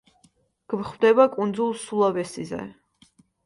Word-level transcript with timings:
გვხვდება 0.73 1.29
კუნძულ 1.37 1.77
სულავესიზე. 1.85 2.61